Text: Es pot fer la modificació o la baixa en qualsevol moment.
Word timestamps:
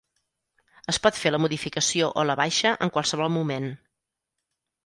Es 0.93 0.99
pot 1.03 1.19
fer 1.25 1.33
la 1.35 1.41
modificació 1.45 2.09
o 2.21 2.25
la 2.31 2.39
baixa 2.41 2.75
en 2.87 2.93
qualsevol 2.97 3.33
moment. 3.39 3.73